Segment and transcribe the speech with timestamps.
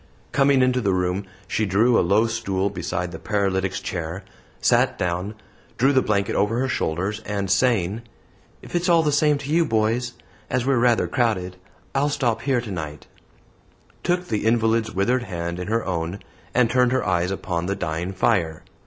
[0.31, 4.23] Coming into the room, she drew a low stool beside the paralytic's chair,
[4.59, 5.35] sat down,
[5.77, 8.01] drew the blanket over her shoulders, and saying,
[8.63, 10.13] "If it's all the same to you, boys,
[10.49, 11.55] as we're rather crowded,
[11.93, 13.05] I'll stop here tonight,"
[14.01, 16.17] took the invalid's withered hand in her own,
[16.51, 18.63] and turned her eyes upon the dying fire.